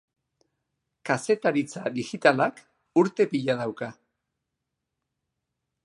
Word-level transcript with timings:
Kazetaritza 1.09 1.83
digitalak 1.99 2.63
urte 3.03 3.29
pila 3.35 3.59
dauka. 3.61 3.91